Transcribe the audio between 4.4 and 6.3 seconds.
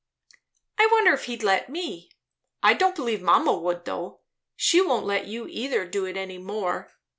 She won't let you either do it